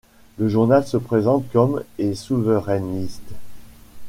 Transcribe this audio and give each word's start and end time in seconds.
Le 0.39 0.49
journal 0.49 0.83
se 0.87 0.97
présente 0.97 1.47
comme 1.51 1.83
et 1.99 2.15
souverainiste. 2.15 3.33